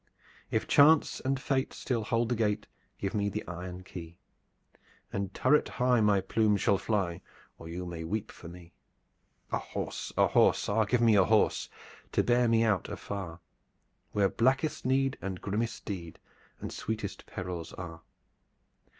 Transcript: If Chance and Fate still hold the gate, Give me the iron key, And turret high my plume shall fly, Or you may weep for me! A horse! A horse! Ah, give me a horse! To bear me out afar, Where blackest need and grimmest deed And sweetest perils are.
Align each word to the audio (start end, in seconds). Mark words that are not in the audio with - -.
If 0.49 0.67
Chance 0.67 1.19
and 1.19 1.39
Fate 1.39 1.73
still 1.73 2.03
hold 2.05 2.29
the 2.29 2.35
gate, 2.35 2.65
Give 2.97 3.13
me 3.13 3.29
the 3.29 3.45
iron 3.47 3.83
key, 3.83 4.17
And 5.13 5.31
turret 5.31 5.69
high 5.69 6.01
my 6.01 6.21
plume 6.21 6.57
shall 6.57 6.79
fly, 6.79 7.21
Or 7.59 7.69
you 7.69 7.85
may 7.85 8.03
weep 8.03 8.31
for 8.31 8.47
me! 8.47 8.73
A 9.51 9.59
horse! 9.59 10.11
A 10.17 10.25
horse! 10.25 10.67
Ah, 10.67 10.85
give 10.85 11.01
me 11.01 11.13
a 11.13 11.25
horse! 11.25 11.69
To 12.13 12.23
bear 12.23 12.47
me 12.47 12.63
out 12.63 12.89
afar, 12.89 13.41
Where 14.11 14.27
blackest 14.27 14.85
need 14.87 15.19
and 15.21 15.39
grimmest 15.39 15.85
deed 15.85 16.17
And 16.59 16.73
sweetest 16.73 17.27
perils 17.27 17.71
are. 17.73 18.01